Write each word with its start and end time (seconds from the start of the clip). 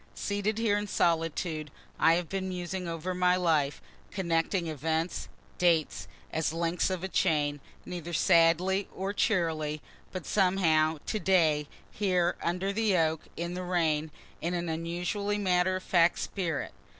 Seated 0.15 0.57
here 0.57 0.79
in 0.79 0.87
solitude 0.87 1.69
I 1.99 2.15
have 2.15 2.27
been 2.27 2.49
musing 2.49 2.87
over 2.87 3.13
my 3.13 3.35
life 3.35 3.83
connecting 4.09 4.65
events, 4.65 5.29
dates, 5.59 6.07
as 6.33 6.51
links 6.51 6.89
of 6.89 7.03
a 7.03 7.07
chain, 7.07 7.59
neither 7.85 8.11
sadly 8.11 8.87
nor 8.97 9.13
cheerily, 9.13 9.79
but 10.11 10.25
somehow, 10.25 10.97
to 11.05 11.19
day 11.19 11.67
here 11.91 12.35
under 12.41 12.73
the 12.73 12.97
oak, 12.97 13.21
in 13.37 13.53
the 13.53 13.61
rain, 13.61 14.09
in 14.41 14.55
an 14.55 14.69
unusually 14.69 15.37
matter 15.37 15.75
of 15.75 15.83
fact 15.83 16.17
spirit. 16.17 16.71